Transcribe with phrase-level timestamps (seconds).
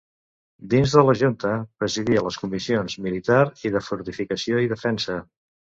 [0.71, 1.51] Dins de la Junta
[1.83, 5.25] presidia les comissions Militar i de Fortificació i Defensa.